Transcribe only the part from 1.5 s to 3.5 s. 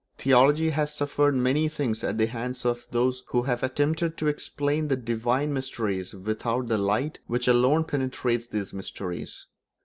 things at the hands of those who